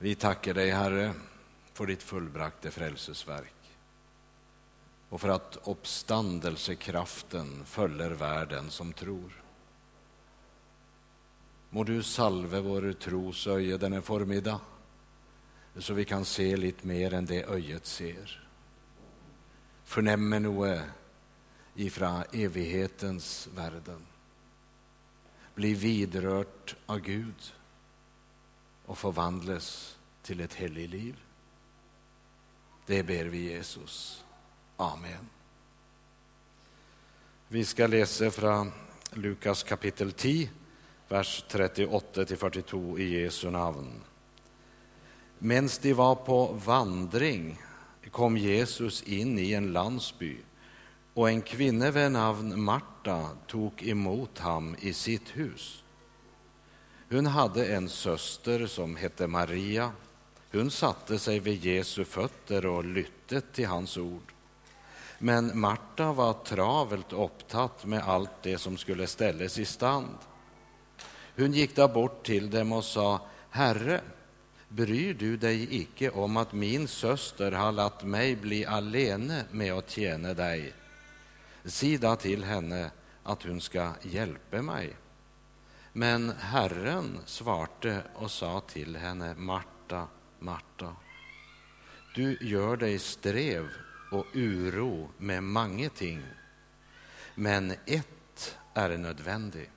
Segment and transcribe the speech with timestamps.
[0.00, 1.14] Vi tackar dig, Herre,
[1.72, 3.76] för ditt fullbrakte frälsesverk
[5.08, 9.42] och för att uppståndelsekraften följer världen som tror.
[11.70, 14.60] Må du salve vår tros öje denna förmiddag
[15.76, 18.48] så vi kan se lite mer än det öjet ser.
[19.84, 20.82] Förnämmer noe
[21.74, 24.06] ifrån evighetens världen.
[25.54, 27.52] Bli vidrört av Gud
[28.88, 31.16] och förvandlas till ett heligt liv.
[32.86, 34.24] Det ber vi Jesus.
[34.76, 35.28] Amen.
[37.48, 38.72] Vi ska läsa från
[39.12, 40.50] Lukas kapitel 10,
[41.08, 44.00] vers 38 till 42 i Jesu namn.
[45.38, 47.58] Medan de var på vandring
[48.10, 50.36] kom Jesus in i en landsby
[51.14, 55.84] och en kvinna vid namn Marta tog emot ham i sitt hus.
[57.10, 59.92] Hon hade en syster som hette Maria.
[60.52, 64.32] Hon satte sig vid Jesu fötter och lytte till hans ord.
[65.18, 70.16] Men Marta var travelt upptatt med allt det som skulle ställas i stand.
[71.36, 73.20] Hon gick där bort till dem och sa,
[73.50, 74.00] Herre,
[74.68, 79.90] bryr du dig icke om att min syster har latt mig bli alene med att
[79.90, 80.72] tjäna dig?
[81.64, 82.90] Sida till henne
[83.22, 84.96] att hon ska hjälpa mig.
[85.92, 90.06] Men Herren svarte och sa till henne, Marta,
[90.38, 90.96] Marta,
[92.14, 93.68] du gör dig strev
[94.12, 96.22] och uro med många ting,
[97.34, 99.70] men ett är nödvändigt.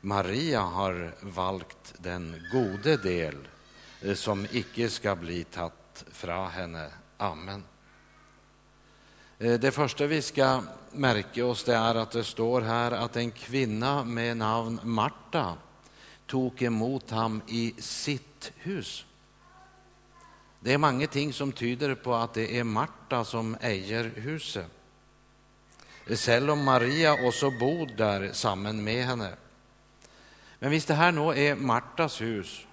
[0.00, 3.48] Maria har valt den gode del
[4.14, 6.90] som icke ska bli tatt fra henne.
[7.16, 7.64] Amen.
[9.42, 13.30] Eh, det första vi ska märka oss det är att det står här att en
[13.30, 15.54] kvinna med namn Marta
[16.26, 19.04] tog emot ham i sitt hus.
[20.60, 24.66] Det är många ting som tyder på att det är Marta som äger huset.
[26.14, 29.34] Selv om Maria också bor där samman med henne.
[30.58, 32.66] Men visst det här nu är Martas hus,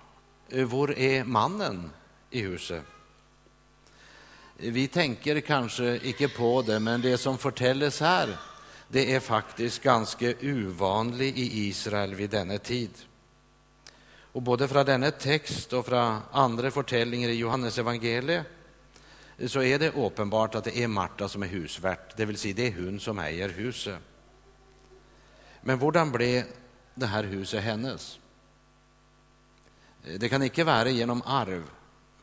[0.50, 1.92] eh, var är mannen
[2.30, 2.84] i huset?
[4.60, 8.38] Vi tänker kanske inte på det, men det som förtälles här
[8.88, 12.90] det är faktiskt ganska ovanligt i Israel vid denna tid.
[14.32, 18.46] Och både från denna text och från andra förtällningar i Johannes evangeliet
[19.48, 22.68] så är det uppenbart att det är Marta som är husvärt, det vill säga det
[22.68, 24.00] är hon som äger huset.
[25.62, 26.44] Men hur blev
[26.96, 28.20] det här huset hennes?
[30.20, 31.64] Det kan inte vara genom arv,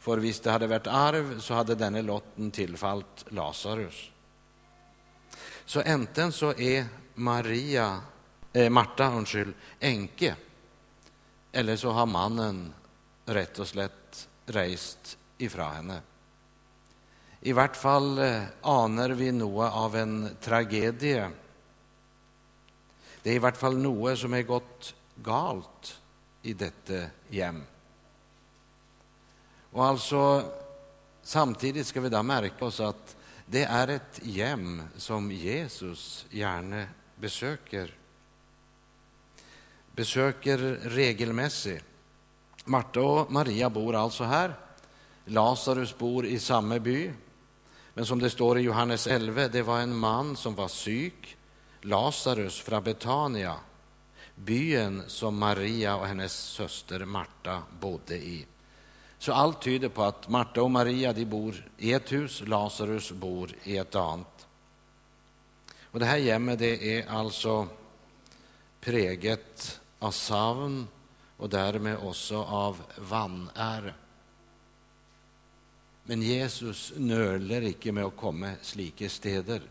[0.05, 4.11] för visst det hade varit arv så hade denne lotten tillfallt Lazarus.
[5.65, 8.01] Så äntligen så är Maria,
[8.53, 10.37] eh, Marta undskyld, änke
[11.53, 12.73] eller så har mannen
[13.27, 16.01] rätt och slätt rejst ifrån henne.
[17.41, 21.31] I vart fall eh, anar vi något av en tragedie.
[23.23, 26.01] Det är i vart fall något som är gått galt
[26.43, 27.63] i detta hem.
[29.75, 30.43] Och alltså,
[31.23, 36.87] samtidigt ska vi då märka oss att det är ett hem som Jesus gärna
[37.17, 37.95] besöker
[39.93, 41.85] besöker regelmässigt.
[42.65, 44.55] Marta och Maria bor alltså här.
[45.25, 47.13] Lazarus bor i samma by.
[47.95, 51.37] Men som det står i Johannes 11, det var en man som var syk,
[51.81, 53.57] Lazarus från Betania,
[54.35, 58.47] byn som Maria och hennes syster Marta bodde i.
[59.25, 63.51] Så allt tyder på att Marta och Maria de bor i ett hus, Lazarus bor
[63.63, 64.47] i ett annat.
[65.83, 67.69] Och det här hemmet det är alltså
[68.81, 70.87] präget av savn
[71.37, 73.95] och därmed också av vanäre.
[76.03, 79.63] Men Jesus nöler icke med att komma slike steder.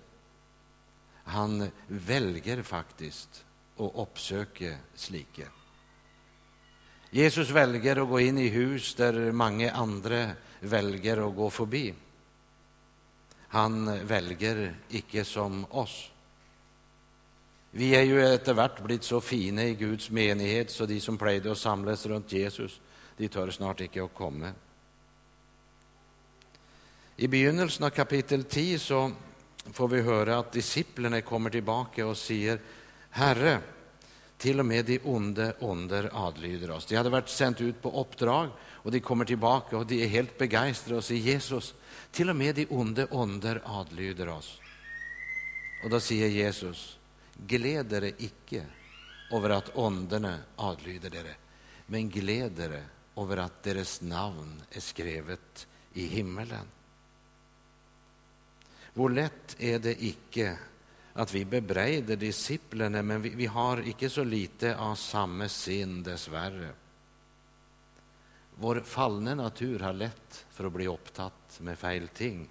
[1.23, 3.45] Han väljer faktiskt
[3.77, 5.47] att uppsöka slike.
[7.15, 10.29] Jesus väljer att gå in i hus där många andra
[10.59, 11.93] väljer att gå förbi.
[13.47, 16.11] Han väljer icke som oss.
[17.71, 21.57] Vi är ju efterhvert blivit så fina i Guds menighet, så de som plöjde att
[21.57, 22.81] samlas runt Jesus,
[23.17, 24.51] de tör snart icke att komma.
[27.15, 29.11] I begynnelsen av kapitel 10 så
[29.73, 32.59] får vi höra att disciplerna kommer tillbaka och säger
[33.09, 33.59] Herre,
[34.43, 36.85] till och med de onde onder adlyder oss.
[36.85, 40.37] De hade varit sänt ut på uppdrag och de kommer tillbaka och de är helt
[40.37, 41.73] begeistrade och säger Jesus,
[42.11, 44.61] till och med de onde onder adlyder oss.
[45.83, 46.97] Och då säger Jesus,
[47.47, 48.65] gled dere icke
[49.31, 51.35] over at åndene adlyder dere,
[51.85, 52.83] men gled dere
[53.15, 56.67] över att deras namn är skrivet i himmelen.
[58.93, 60.57] Hvor lätt är det icke
[61.13, 66.69] att vi bebreider disiplene, men vi, vi har inte så lite av samma sinn, dessvärre.
[68.55, 72.49] Vår fallna natur har lätt för att bli upptatt med fel ting.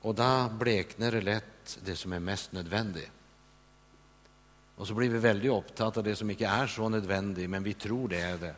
[0.00, 3.10] Och då bleknar det lätt det som är mest nödvändigt.
[4.76, 7.74] Och så blir vi väldigt upptagna av det som inte är så nödvändigt, men vi
[7.74, 8.54] tror det är det.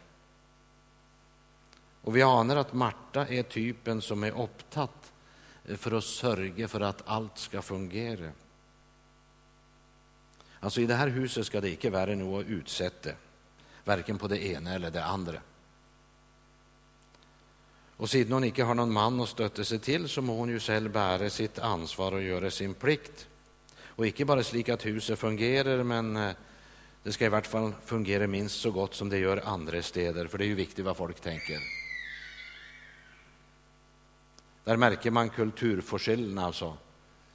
[2.02, 5.12] Och vi anar att Marta är typen som är upptatt
[5.64, 8.31] för att sörja för att allt ska fungera.
[10.61, 13.11] Alltså I det här huset ska det inte vara något utsätta,
[13.84, 15.40] varken på det ena eller det andra.
[17.96, 20.61] Och sedan hon inte har någon man att stötta sig till så må hon ju
[20.61, 23.28] själv bära sitt ansvar och göra sin plikt.
[23.96, 26.32] Och inte bara slik att huset fungerar, men eh,
[27.02, 30.38] det ska i vart fall fungera minst så gott som det gör andra städer, för
[30.38, 31.83] det är ju viktigt vad folk tänker.
[34.64, 36.76] Där märker man kulturforskjellen alltså.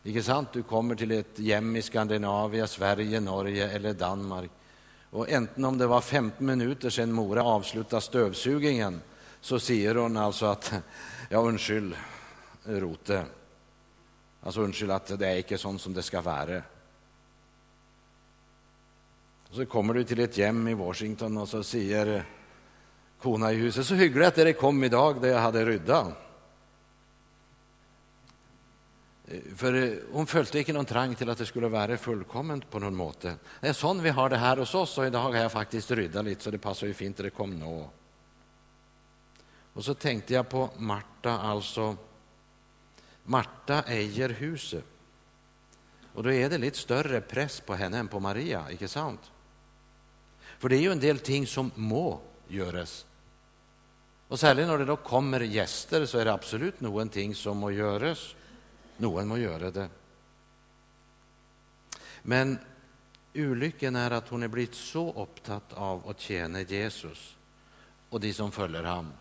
[0.04, 0.50] Inte sant?
[0.54, 4.52] Du kommer till ett hem i Skandinavien, Sverige, Norge eller Danmark.
[5.10, 9.02] Och enten om det var 15 minuter sedan Mora avslutade stövsugningen
[9.42, 10.74] så säger hon alltså att
[11.30, 11.96] ja, undskyld,
[12.64, 13.26] Rote.
[14.42, 16.62] Alltså undskyld att det är inte sånt som det ska vara.
[19.52, 22.26] Så kommer du till ett hem i Washington och så säger
[23.22, 26.29] kona i huset så hyggligt att det kom idag där jag hade ryddat.
[29.30, 32.80] Eh, för eh, hon följde inte någon trang till att det skulle vara fullkomment på
[32.80, 33.36] någon måte.
[33.62, 36.26] Det är sån vi har det här hos oss och idag har jag faktiskt ryddat
[36.26, 37.90] lite så det passar ju fint att det kom nå.
[39.74, 41.98] Och så tänkte jag på Marta, alltså.
[43.24, 44.84] Marta äger huset.
[46.14, 49.32] Och då är det lite större press på henne än på Maria, inte sant?
[50.60, 53.06] För det är ju en del ting som må göras.
[54.28, 58.36] Och särskilt när det då kommer gäster så är det absolut någonting som må göras.
[59.00, 59.90] Någon må göra det.
[62.22, 62.60] Men
[63.34, 67.38] olyckan är att hon er blivit så opptatt av att tjäna Jesus
[68.10, 69.14] och de som följer honom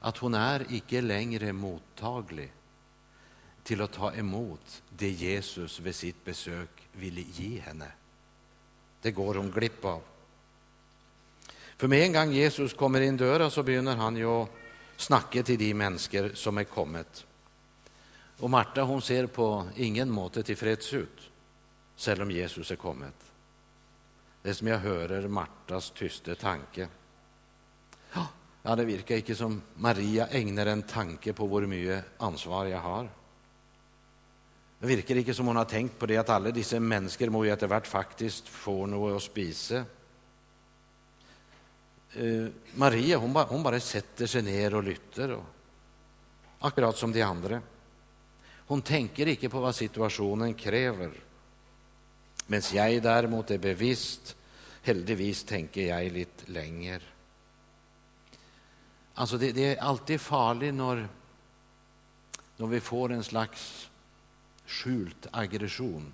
[0.00, 2.52] att hon er icke längre mottaglig
[3.62, 7.92] till att ta emot det Jesus vid sitt besök ville ge henne.
[9.02, 10.02] Det går hon glipp av.
[11.76, 14.46] For med en gång Jesus kommer in døra, så börjar han ju
[14.96, 17.27] snacka till de mennesker som er kommit.
[18.38, 21.30] Och Marta hon ser på ingen måte tillfreds ut,
[22.08, 23.14] även om Jesus är kommit.
[24.42, 26.88] Det är som jag hör Martas tysta tanke.
[28.62, 33.10] Ja, det verkar inte som Maria ägnar en tanke på hur mycket ansvar jag har.
[34.78, 37.50] Det verkar inte som hon har tänkt på det att alla dessa människor må ju
[37.50, 39.84] etter hvert faktiskt få något att spise.
[42.16, 45.44] Uh, Maria hon bara, hon bara sätter sig ner och lytter, och,
[46.58, 47.60] akkurat som de andra.
[48.68, 51.10] Hon tänker inte på vad situationen kräver.
[52.46, 54.36] Medan jag däremot är bevisst,
[54.82, 57.00] heldigvis tänker jag lite längre.
[59.14, 61.08] Alltså det, det, är alltid farligt när,
[62.56, 63.90] när vi får en slags
[64.66, 66.12] skjult aggression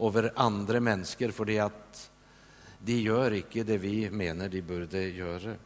[0.00, 2.10] över andra människor för det att
[2.78, 5.56] de gör icke det vi menar de borde göra.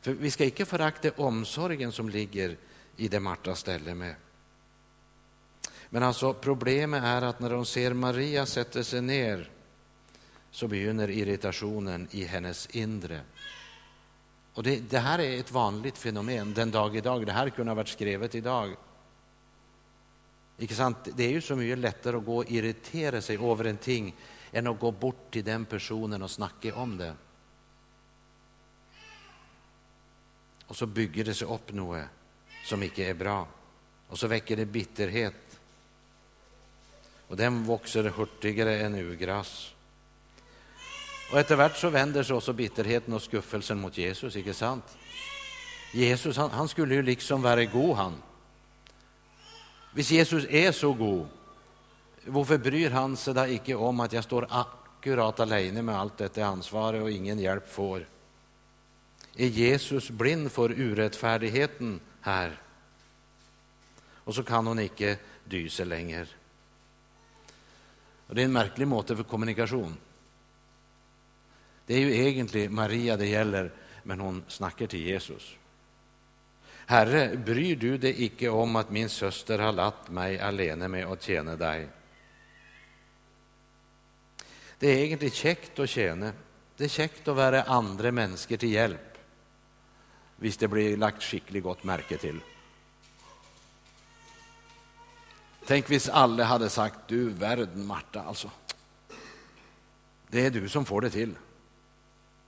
[0.00, 2.56] För vi ska icke förakta omsorgen som ligger
[3.00, 4.14] i det Marta ställer med.
[5.90, 9.50] Men alltså problemet är att när de ser Maria sätta sig ner
[10.50, 13.20] så begynner irritationen i hennes inre.
[14.54, 17.26] Och det, det, här är ett vanligt fenomen den dag idag.
[17.26, 18.76] Det här kunde ha varit skrivet idag.
[20.58, 20.96] Inte sant?
[21.16, 24.16] Det är ju så mycket lättare att gå och irritera sig över en ting
[24.52, 27.14] än att gå bort till den personen och snacka om det.
[30.66, 32.04] Och så bygger det sig upp något
[32.64, 33.46] som icke är bra.
[34.08, 35.34] Och så väcker det bitterhet.
[37.28, 39.74] Och den växer hurtigare än ugras.
[41.32, 44.84] Och efterhvert så vänder sig också bitterheten och skuffelsen mot Jesus, icke sant?
[45.92, 48.14] Jesus han, han skulle ju liksom vara god han.
[49.92, 51.26] Hvis Jesus är så god,
[52.24, 56.44] varför bryr han sig då icke om att jag står akkurat alene med allt detta
[56.44, 58.06] ansvar och ingen hjälp får?
[59.36, 62.60] Är Jesus blind för urättfärdigheten här?
[64.24, 66.26] Och så kan hon icke dysa längre.
[68.26, 69.96] Och det är en märklig måte för kommunikation.
[71.86, 73.72] Det är ju egentligen Maria det gäller,
[74.02, 75.56] men hon snackar till Jesus.
[76.86, 81.22] Herre, bryr du dig icke om att min syster har latt mig alene med att
[81.22, 81.88] tjäna dig?
[84.78, 86.32] Det är egentligen käckt att tjäna.
[86.76, 89.09] Det är käckt att vara andra människor till hjälp,
[90.40, 92.40] visst det blir lagt skickligt gott märke till.
[95.66, 98.50] Tänk visst alla hade sagt, du världen Marta, alltså.
[100.28, 101.34] Det är du som får det till.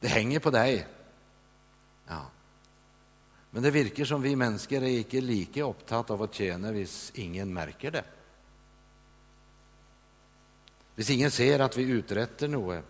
[0.00, 0.86] Det hänger på dig.
[2.06, 2.26] Ja.
[3.50, 7.54] Men det verkar som vi människor är inte lika upptagna av att tjäna hvis ingen
[7.54, 8.04] märker det.
[10.94, 12.84] Hvis ingen ser att vi uträttar något.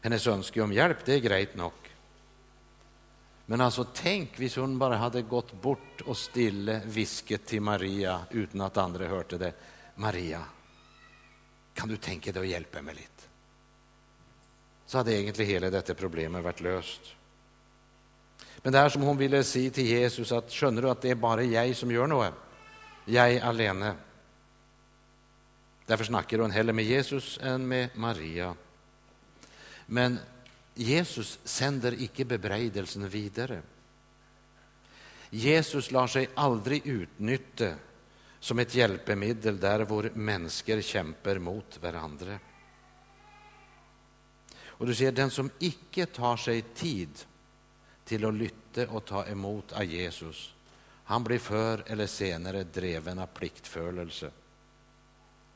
[0.00, 1.72] Hennes önskan om hjälp, det är grejt nog.
[3.46, 8.60] Men alltså tänk hvis hon bara hade gått bort och stille visket till Maria utan
[8.60, 9.52] att andra hörde det.
[9.94, 10.44] Maria,
[11.74, 13.08] kan du tänka dig att hjälpa mig lite?
[14.86, 17.00] Så hade egentligen hela detta problemet varit löst.
[18.56, 21.14] Men det här som hon ville säga till Jesus att skönner du att det är
[21.14, 22.34] bara jag som gör något?
[23.04, 23.94] Jag alene.
[25.86, 28.54] Därför snackar hon hellre med Jesus än med Maria.
[29.86, 30.18] Men
[30.74, 33.62] Jesus sänder icke bebreidelsen vidare.
[35.30, 37.74] Jesus lar sig aldrig utnyttja
[38.40, 42.38] som ett hjälpemedel där vår människor kämpar mot varandra.
[44.76, 47.24] Och du ser, den som icke tar sig tid
[48.04, 50.54] till att lytte och ta emot av Jesus,
[51.04, 54.30] han blir förr eller senare dreven av pliktfölelse.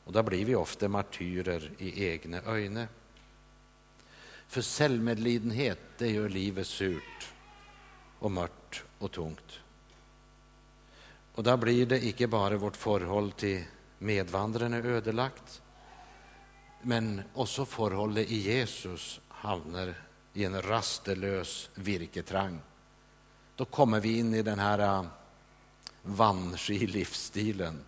[0.03, 2.87] Och då blir vi ofta martyrer i egna ögon.
[4.49, 7.29] För självmedlidenhet, det gör livet surt
[8.19, 9.59] och mörkt och tungt.
[11.35, 13.63] Och då blir det icke bara vårt förhåll till
[13.97, 15.61] medvandrarna ödelagt,
[16.81, 19.93] men också förhållet i Jesus hamnar
[20.33, 22.59] i en rastlös virketrang.
[23.55, 25.05] Då kommer vi in i den här äh,
[26.87, 27.79] livsstilen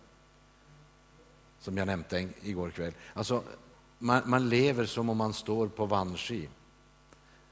[1.60, 2.92] som jag nämnde igår kväll.
[3.14, 3.44] Alltså,
[4.02, 6.48] man, man, lever som om man står på vanski.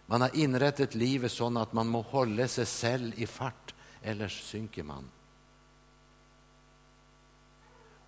[0.07, 4.83] Man har inrättat livet så att man må hålla sig själv i fart, eller synker
[4.83, 5.04] man.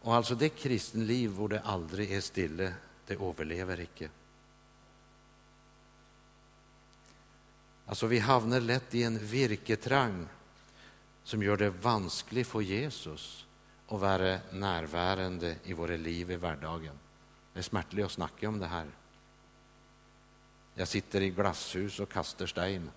[0.01, 2.75] Och alltså det kristenliv hvor det aldrig är stille,
[3.07, 4.11] det överlever icke.
[7.87, 10.27] Alltså vi hamnar lätt i en virketrang
[11.25, 13.47] som gör det vanskligt för Jesus
[13.89, 16.99] att vara närvarande i våra liv i vardagen.
[17.53, 18.87] Det är smärtligt att snacka om det här.
[20.75, 22.91] Jag sitter i glasshus och kastar sten.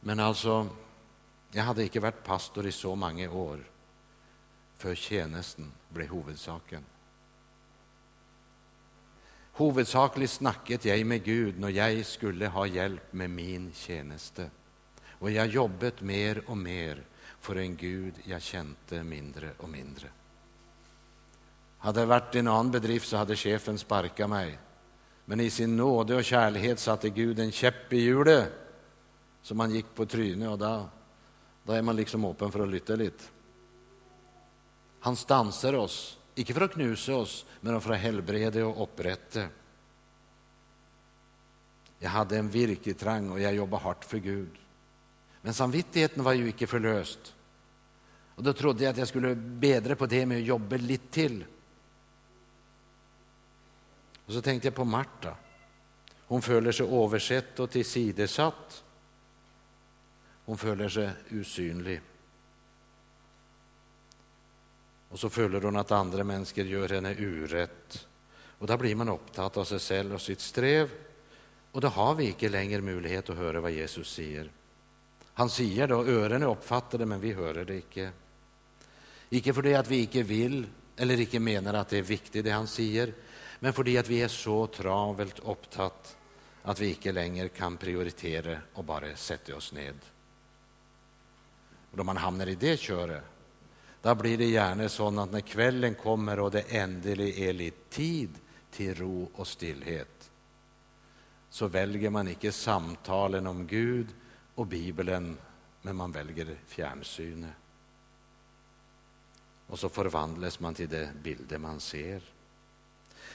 [0.00, 0.68] Men alltså,
[1.52, 3.70] jag hade inte varit pastor i så många år
[4.76, 6.84] för tjänsten blev huvudsaken.
[9.52, 14.50] Huvudsakligt snacket jag med Gud när jag skulle ha hjälp med min tjänste.
[15.06, 17.04] Och jag jobbat mer och mer
[17.40, 20.08] för en Gud jag kände mindre och mindre.
[21.80, 24.58] Hade det varit en annan bedrift så hade chefen sparkat mig.
[25.24, 28.52] Men i sin nåde och kärlek satte Gud en käpp i hjulet
[29.42, 30.88] så man gick på trynet och då,
[31.64, 33.24] då är man liksom öppen för att lytta lite.
[35.00, 39.44] Han stansar oss inte för att knusa oss, men för att helbreda och upprätta.
[41.98, 44.58] Jag hade en virketrang och jag jobbade hårt för Gud.
[45.42, 47.34] Men samvittigheten var ju icke förlöst.
[48.34, 51.44] Och då trodde jag att jag skulle bedra på det med att jobba lite till.
[54.30, 55.36] Och så tänkte jag på Marta.
[56.26, 58.84] Hon följer sig översett och tillsidesatt.
[60.44, 62.00] Hon följer sig usynlig.
[65.08, 68.06] Och så följer hon att andra människor gör henne urätt.
[68.58, 70.90] Och då blir man upptatt av sig själv och sitt sträv.
[71.72, 74.50] Och då har vi inte längre möjlighet att höra vad Jesus säger.
[75.34, 78.10] Han säger då, öronen uppfattar det, men vi hör det inte.
[79.30, 80.66] Icke för det att vi inte vill
[81.00, 83.14] eller icke menar att det är viktigt det han säger,
[83.60, 86.16] men för att vi är så travelt upptatt
[86.62, 89.98] att vi inte längre kan prioritera och bara sätta oss ned.
[91.90, 93.24] Och då man hamnar i det köret,
[94.02, 98.30] då blir det gärna så att när kvällen kommer och det äntligen är lite tid
[98.70, 100.30] till ro och stillhet
[101.50, 104.06] så väljer man inte samtalen om Gud
[104.54, 105.38] och Bibeln,
[105.82, 107.52] men man väljer fjärrsyne.
[109.66, 112.22] Och så förvandlas man till det bilder man ser.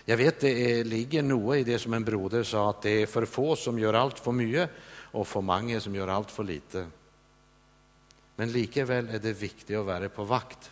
[0.05, 3.05] Jag vet det är, ligger något i det som en broder sa, att det är
[3.05, 4.69] för få som gör allt för mycket
[5.11, 6.87] och för många som gör allt för lite.
[8.35, 10.71] Men likväl är det viktigt att vara på vakt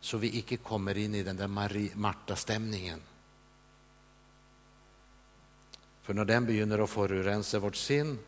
[0.00, 3.00] så vi icke kommer in i den där Marta-stämningen.
[6.02, 8.18] För när den begynner att förorensa vårt sinn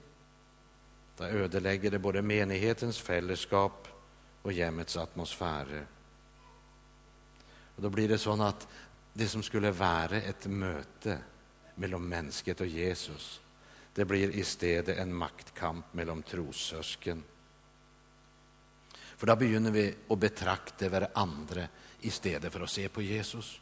[1.16, 3.88] då ödelägger det både menighetens fällskap
[4.42, 5.86] och hemmets atmosfär.
[7.76, 8.68] Och då blir det så att
[9.12, 11.18] det som skulle vara ett möte
[11.74, 13.40] mellan mennesket och Jesus.
[13.94, 14.44] Det blir i
[14.94, 17.22] en maktkamp mellan trossösken.
[18.92, 21.68] För då börjar vi att betrakta varandra
[22.00, 22.10] i
[22.50, 23.60] för att se på Jesus.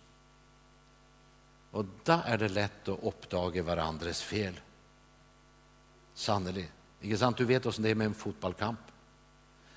[1.70, 4.60] Och då är det lätt att uppdaga varandras fel.
[6.14, 6.72] Sannolikt.
[7.00, 7.36] Inte sant?
[7.36, 8.80] Du vet oss det är med en fotbollskamp,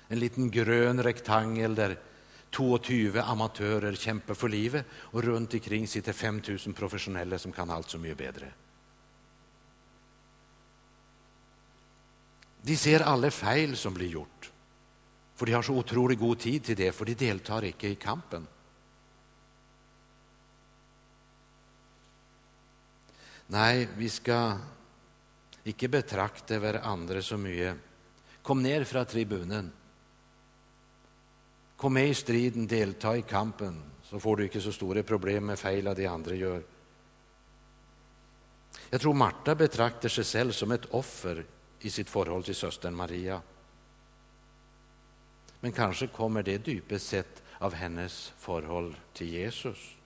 [0.08, 1.98] En liten grön rektangel där
[2.54, 7.98] 22 amatører kjemper for livet, og rundt omkring sitter 5000 profesjonelle som kan alt så
[7.98, 8.50] mye bedre.
[12.64, 14.50] De ser alle feil som blir gjort,
[15.34, 18.46] for de har så utrolig god tid til det, for de deltar ikke i kampen.
[23.52, 24.56] Nei, vi skal
[25.68, 27.74] ikke betrakte hverandre så mye.
[28.44, 29.68] Kom ned fra tribunen.
[31.84, 35.58] Kom med i striden, delta i kampen, så får du inte så stora problem med
[35.58, 36.62] feil de andra gör.
[38.90, 41.44] Jag tror Marta betraktar sig själv som ett offer
[41.80, 43.42] i sitt förhållande till systern Maria.
[45.60, 49.96] Men kanske kommer det dypest sett av hennes förhållande till Jesus.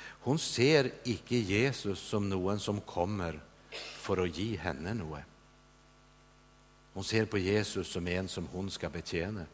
[0.00, 3.40] Hon ser icke Jesus som någon som kommer
[3.74, 5.20] för att ge henne något.
[6.92, 9.46] Hon ser på Jesus som en som hon ska betjäna.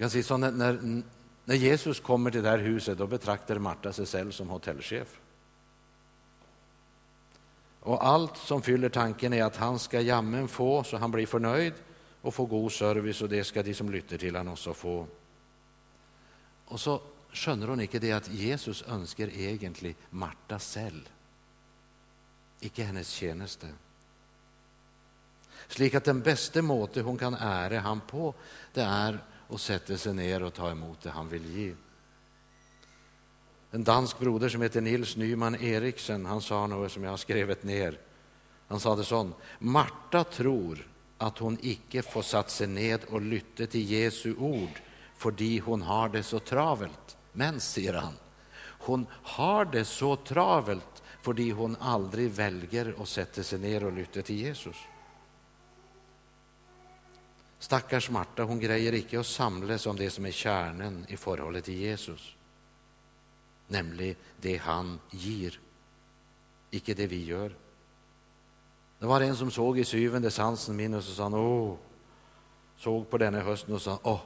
[0.00, 1.02] Kan säga så när, när,
[1.44, 5.20] när Jesus kommer till det här huset, då betraktar Marta sig själv som hotellchef.
[7.80, 11.72] Och allt som fyller tanken, är att han ska jammen få, så han blir förnöjd
[12.20, 15.06] och få god service, och det ska de som lytter till honom också få.
[16.64, 17.02] Och så
[17.32, 21.08] skönner hon inte det att Jesus önskar egentligen Marta själv,
[22.60, 23.66] icke hennes tjänste.
[25.68, 28.34] Slik att den bästa måte hon kan ära han på,
[28.72, 29.18] det är
[29.50, 31.74] och sätter sig ner och tar emot det han vill ge.
[33.70, 37.62] En dansk broder som heter Nils Nyman Eriksen, han sa något som jag har skrivit
[37.62, 37.98] ner.
[38.68, 40.86] Han sa det sånn Marta tror
[41.18, 44.80] att hon icke får satt sig ned och lytte till Jesu ord
[45.16, 47.16] fördi hon har det så travelt.
[47.32, 48.14] Men, säger han,
[48.62, 54.22] hon har det så travelt fördi hon aldrig väljer att sätta sig ner och lytte
[54.22, 54.76] till Jesus.
[57.60, 61.74] Stackars Marta, hon grejer icke att samlas om det som är kärnan i forholdet till
[61.74, 62.34] Jesus,
[63.68, 65.60] nämligen det han ger,
[66.70, 67.52] icke det vi gör.
[68.98, 71.76] Det var en som såg i syvende sansen min, och så sa han åh,
[72.76, 74.20] såg på denna hösten och sa åh,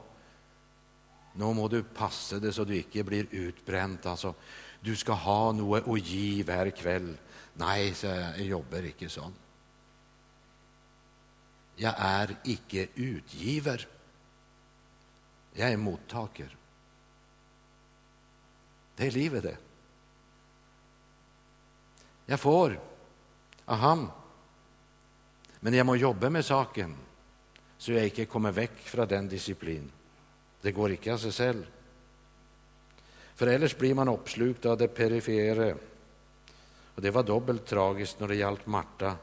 [1.33, 4.33] nu må du passa dig så du icke blir utbränd, alltså,
[4.79, 7.17] du ska ha något att ge varje kväll.
[7.53, 9.33] Nej, så jag jobbar icke sånn.
[11.75, 13.87] Jag är icke utgiver.
[15.53, 16.57] jag är mottaker.
[18.95, 19.57] Det är livet, det.
[22.25, 22.79] Jag får
[23.65, 24.11] av han.
[25.59, 26.95] men jag må jobba med saken
[27.77, 29.91] så jag inte kommer väck från den disciplin.
[30.61, 31.65] Det går inte av sig själv.
[33.35, 35.75] För ellers blir man uppslukad av det perifere.
[36.95, 39.15] Och det var dubbelt tragiskt när det gällde Marta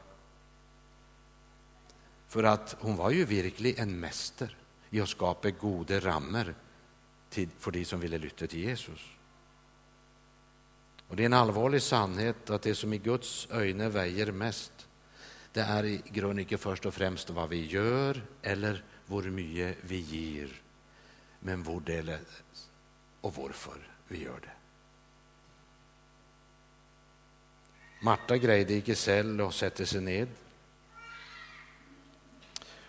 [2.33, 4.57] för att hon var ju virkelig en mester
[4.89, 6.55] i å skape gode rammer
[7.61, 9.03] for de som ville lytte til Jesus.
[11.07, 14.87] Och Det är en allvarlig sannhet att det som i Guds ögon väger mest,
[15.51, 19.99] det är i grunden inte först och främst vad vi gör eller hur mycket vi
[19.99, 20.61] ger,
[21.39, 22.17] men vår del
[23.21, 24.55] och varför vi gör det.
[28.01, 30.27] Marta grejde ikke selv och satte sig ned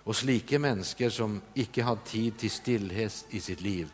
[0.05, 3.89] og slike mennesker som ikke har tid til stillhet i sitt liv,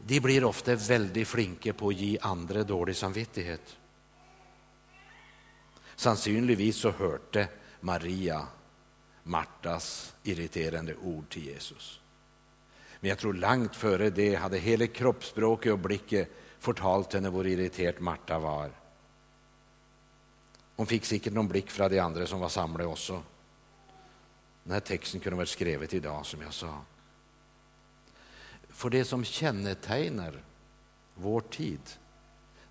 [0.00, 3.76] de blir ofte veldig flinke på å gi andre dårlig samvittighet.
[6.00, 7.44] Sannsynligvis så hørte
[7.84, 8.40] Maria
[9.28, 11.98] Martas irriterende ord til Jesus.
[13.00, 18.00] Men jeg tror langt før det hadde hele kroppsspråket og blikket fortalt henne hvor irritert
[18.04, 18.72] Marta var.
[20.80, 23.20] Hon fikk sikkert noen blikk fra de andre som var samlet også.
[24.64, 26.80] Den här texten kunde varit skrivet idag, som jag sa.
[28.68, 30.42] För det som kännetecknar
[31.14, 31.80] vår tid,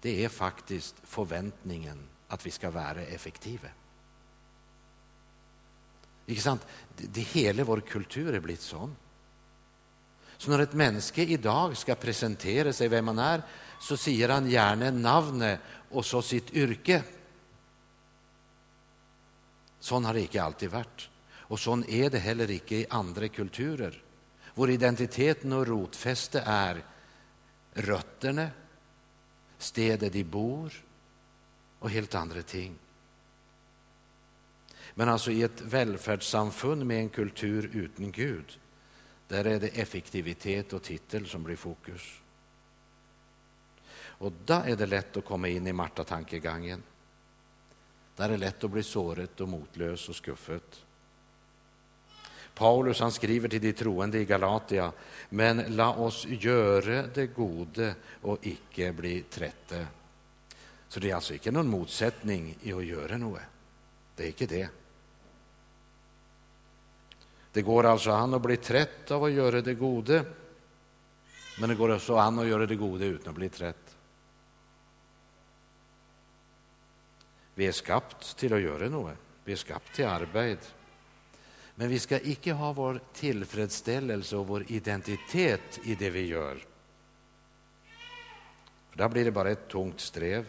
[0.02, 3.70] det är faktiskt förväntningen att vi ska vara effektiva.
[6.26, 6.66] Ikke sant?
[6.96, 8.96] Det, hela vår kultur är blivit sånn.
[10.38, 13.42] Så när ett människa idag ska presentera sig, vem han är,
[13.82, 17.04] så säger han gärna namnet och så sitt yrke.
[19.80, 21.10] Sånn har det inte alltid varit.
[21.50, 23.96] Och sånn er det heller ikke i andre kulturer,
[24.54, 26.84] hvor identiteten og rotfestet er
[27.86, 28.50] røttene,
[29.60, 30.74] stedet de bor
[31.80, 32.76] och helt andra ting.
[34.94, 38.60] Men alltså i ett välfärdssamfund med en kultur utan Gud,
[39.28, 42.22] där är det effektivitet och titel som blir fokus.
[44.20, 46.84] Och då är det lätt att komma in i Marta-tankegången.
[48.16, 50.86] Där är det lätt att bli såret och motlös och skuffet.
[52.60, 54.92] Paulus han skriver till de troende i Galatia,
[55.30, 59.88] men la oss göra det gode och icke bli trette.
[60.88, 63.42] Så det är alltså inte någon motsättning i att göra något.
[64.16, 64.70] Det är inte det.
[67.52, 70.26] Det går alltså an att bli trött av att göra det gode,
[71.60, 73.98] men det går också an att göra det gode utan att bli trött.
[77.56, 79.18] Vi är skapt till att göra något.
[79.44, 80.66] Vi är skapt till arbete.
[81.80, 86.58] Men vi ska icke ha vår tillfredsställelse och vår identitet i det vi gör.
[88.90, 90.46] För då blir det bara ett tungt strev.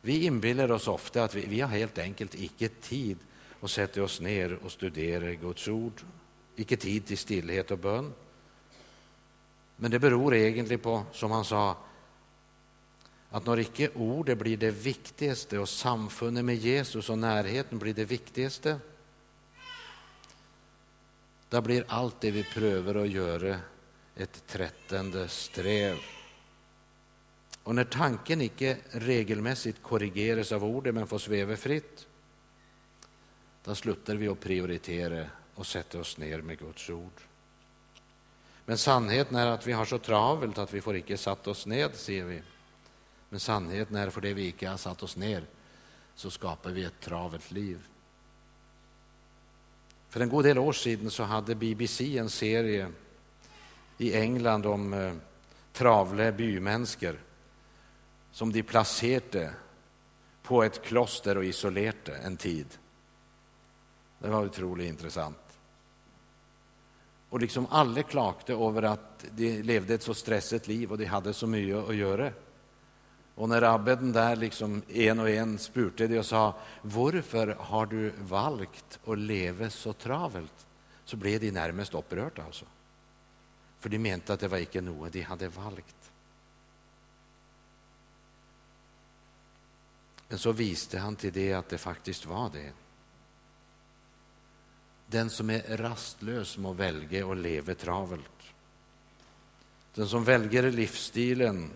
[0.00, 3.18] Vi inbillar oss ofta att vi, vi har helt enkelt icke tid
[3.60, 6.00] att sätta oss ner och studera Guds ord,
[6.56, 8.12] icke tid till stillhet och bön.
[9.76, 11.76] Men det beror egentligen på, som han sa,
[13.30, 18.04] att när icke ordet blir det viktigaste och samfundet med Jesus och närheten blir det
[18.04, 18.80] viktigaste,
[21.48, 23.60] då blir allt det vi prövar att göra
[24.16, 25.98] ett trättande sträv.
[27.62, 32.06] Och när tanken icke regelmässigt korrigeras av ordet men får sväva fritt,
[33.64, 37.20] då slutar vi att prioritera och sätta oss ner med Guds ord.
[38.64, 41.94] Men sannheten är att vi har så travelt att vi får icke satt oss ned,
[41.94, 42.42] ser vi.
[43.28, 45.44] Men sannheten är för det vi icke har satt oss ner
[46.14, 47.78] så skapar vi ett travelt liv.
[50.08, 52.92] För en god del år sedan så hade BBC en serie
[53.98, 55.12] i England om eh,
[55.72, 57.20] travle bymänniskor
[58.32, 59.50] som de placerade
[60.42, 62.66] på ett kloster och isolerade en tid.
[64.18, 65.58] Det var otroligt intressant.
[67.30, 71.32] Och liksom alla klagade över att de levde ett så stressigt liv och de hade
[71.32, 72.32] så mycket att göra.
[73.38, 78.12] Och när abbeden där liksom en och en spurte det och sa varför har du
[78.20, 80.66] valt att leva så travelt?
[81.04, 82.64] Så blev de närmast upprörda alltså.
[83.78, 86.10] För de menade att det var inte något de hade valt.
[90.28, 92.72] Men så visste han till det att det faktiskt var det.
[95.06, 98.42] Den som är rastlös må välja och leva travelt.
[99.94, 101.70] Den som väljer livsstilen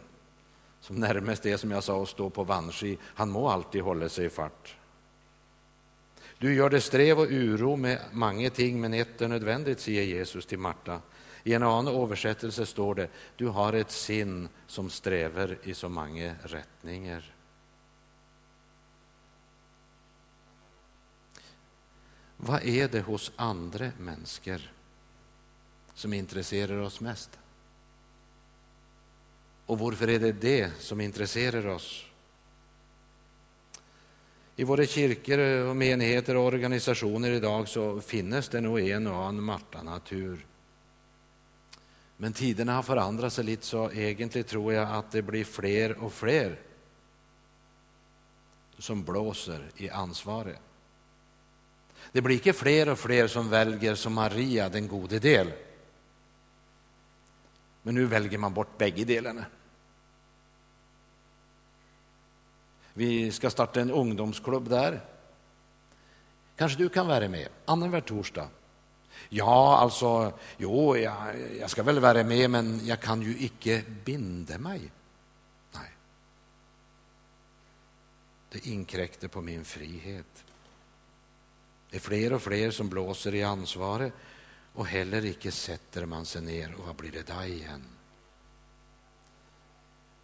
[0.82, 2.98] som närmast är som jag sa att stå på vanski.
[3.02, 4.76] han må alltid hålla sig i fart.
[6.38, 10.46] Du gör det strev och uro med många ting, men ett är nödvändigt, säger Jesus
[10.46, 11.00] till Marta.
[11.44, 16.34] I en annan översättelse står det, du har ett sinn som strävar i så många
[16.42, 17.34] rättningar.
[22.36, 24.72] Vad är det hos andra människor
[25.94, 27.38] som intresserar oss mest?
[29.72, 32.04] Och varför är det det som intresserar oss?
[34.56, 39.42] I våra kyrkor, och menigheter och organisationer idag så finns det nog en och annan
[39.42, 40.46] Marta-natur.
[42.16, 46.12] Men tiderna har förändrat sig lite så egentligen tror jag att det blir fler och
[46.12, 46.60] fler
[48.78, 50.60] som blåser i ansvaret.
[52.12, 55.52] Det blir inte fler och fler som väljer som Maria, den gode del.
[57.82, 59.44] Men nu väljer man bort bägge delarna.
[62.94, 65.00] Vi ska starta en ungdomsklubb där.
[66.56, 68.48] Kanske du kan vara med annanvär torsdag?
[69.28, 71.16] Ja, alltså, jo, jag,
[71.60, 74.92] jag, ska väl vara med, men jag kan ju icke binda mig.
[75.72, 75.90] Nej.
[78.50, 80.44] Det inkräktar på min frihet.
[81.90, 84.12] Det är fler och fler som blåser i ansvaret
[84.72, 87.82] och heller icke sätter man sig ner och vad blir det där igen?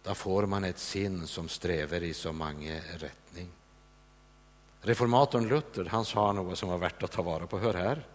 [0.03, 3.49] Då får man ett sinn som strävar i så många rättning.
[4.81, 7.59] Reformatorn Luther han sa något som var värt att ta vara på.
[7.59, 8.07] Hör här.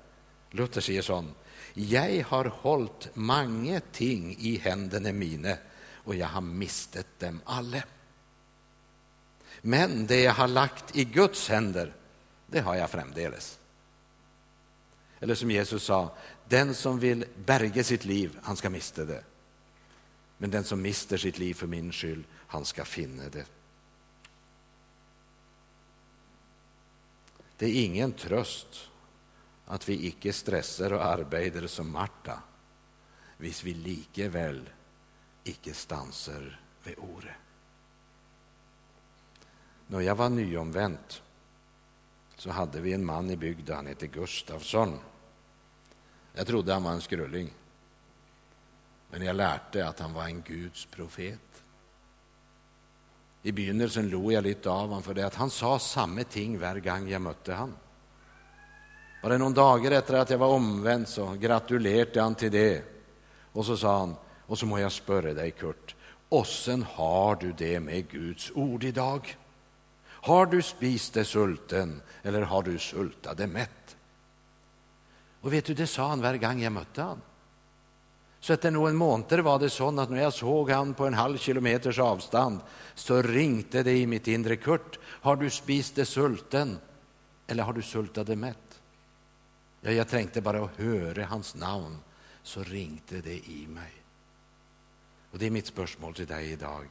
[0.50, 1.34] Luther säger sån.
[1.74, 5.56] Jag har hållit många ting i händerna mina
[6.04, 7.82] och jag har mistet dem alla.
[9.60, 11.94] Men det jag har lagt i Guds händer,
[12.46, 13.58] det har jag framdeles.
[15.20, 16.16] Eller som Jesus sa,
[16.48, 19.24] den som vill berga sitt liv, han ska mista det.
[20.44, 23.46] Men den som mister sitt liv för min skull, han ska finna det.
[27.56, 28.90] Det är ingen tröst
[29.66, 32.42] att vi icke stressar och arbetar som Marta,
[33.38, 34.70] hvis vi likevel
[35.44, 37.36] icke stanser vid ordet.
[39.86, 41.22] När jag var nyomvänt
[42.36, 44.98] så hade vi en man i bygden, han hette Gustavsson.
[46.34, 47.50] Jag trodde han var en skrulling.
[49.14, 51.62] Men jag lärde att han var en Guds profet.
[53.42, 56.80] I begynnelsen log jag lite av honom för det att han sa samma ting varje
[56.80, 57.76] gång jag mötte han.
[59.22, 62.84] Bara någon dagar efter att jag var omvänd så gratulerade han till det.
[63.52, 64.14] Och så sa han,
[64.46, 65.94] och så må jag spöra dig Kurt,
[66.28, 69.36] åssen har du det med Guds ord idag?
[70.06, 73.96] Har du spist det sulten eller har du sultat det mätt?
[75.40, 77.20] Och vet du, det sa han varje gång jag mötte honom.
[78.44, 81.38] Så efter någon månad var det så att när jag såg han på en halv
[81.38, 82.60] kilometers avstånd
[82.94, 86.78] så ringte det i mitt inre Kurt, har du spist det sulten
[87.46, 88.80] eller har du sultat det mätt?
[89.80, 91.98] Ja, jag tänkte bara att höra hans namn
[92.42, 93.92] så ringte det i mig.
[95.30, 96.88] Och det är mitt spörsmål till dig idag.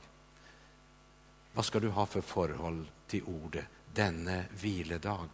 [1.54, 5.30] Vad ska du ha för förhåll till ordet denne viledag?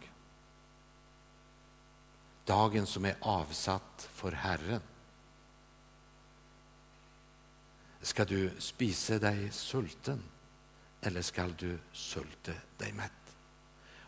[2.44, 4.80] Dagen som är avsatt för Herren.
[8.00, 10.22] Ska du spise dig sulten
[11.00, 13.12] eller ska du sulte dig mätt?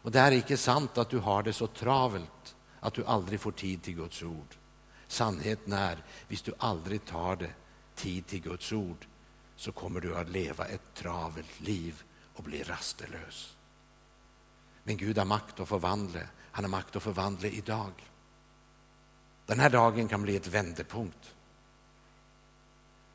[0.03, 3.53] Och det är inte sant att du har det så travelt att du aldrig får
[3.53, 4.57] tid till Guds ord.
[5.07, 7.51] Sannheten är, hvis du aldrig tar det
[7.95, 9.07] tid till Guds ord
[9.57, 12.03] så kommer du att leva ett travelt liv
[12.35, 13.57] och bli rastlös.
[14.85, 16.21] Men Gud har makt att förvandla.
[16.53, 17.93] Han har makt att förvandla idag.
[19.47, 21.35] Den här dagen kan bli ett vändpunkt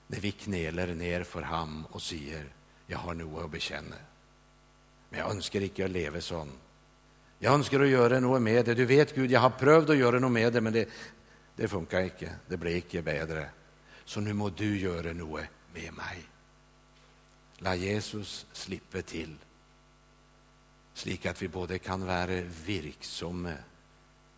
[0.08, 2.46] när vi kneler ner för ham och säger
[2.88, 3.96] jag har nog att bekänna.
[5.10, 6.52] Men jag önskar inte att leva sån.
[7.39, 8.74] Jag önskar att göra något med det.
[8.74, 10.89] Du vet Gud, jag har prövat att göra något med det men det,
[11.56, 12.36] det funkar inte.
[12.48, 13.50] Det blir inte bättre.
[14.06, 16.24] Så nu må du göra något med mig.
[17.58, 19.36] La Jesus slippa till
[20.93, 23.58] slik att vi både kan vara virksomme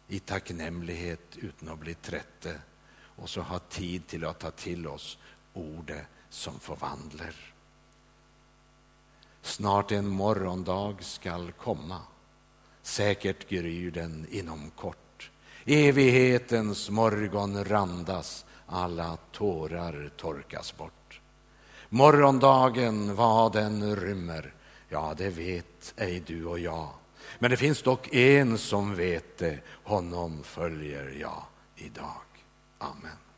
[0.07, 2.49] i tacknämlighet utan att bli trötta
[2.91, 5.17] och så ha tid till att ta till oss
[5.53, 7.35] ordet som förvandlar.
[9.41, 12.01] Snart en morgondag skall komma,
[12.81, 15.31] säkert gryr den inom kort.
[15.65, 21.21] Evighetens morgon randas, alla tårar torkas bort.
[21.89, 24.53] Morgondagen, vad den rymmer,
[24.89, 26.89] ja, det vet ej du och jag.
[27.39, 31.43] Men det finns dock en som vet det, honom följer jag
[31.75, 32.21] idag.
[32.77, 33.28] Amen.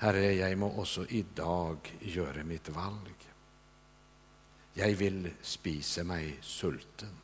[0.00, 3.14] Herre, jag må också idag göra mitt valg.
[4.74, 7.16] Jag vill spisa mig sulten.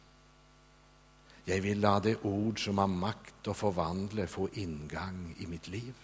[1.45, 5.95] Jag vill la det ord som har makt att förvandla få ingång i mitt liv.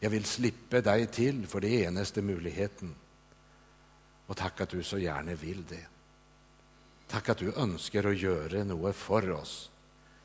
[0.00, 2.94] Jag vill slippa dig till för det enaste möjligheten.
[4.26, 5.86] Och tack att du så gärna vill det.
[7.08, 9.70] Tack att du önskar att göra något för oss.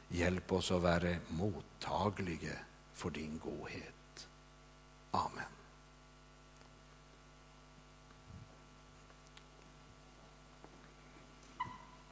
[0.10, 2.54] Hjälp oss att vara mottagliga
[2.93, 3.96] för din godhet.
[5.13, 5.57] Amen.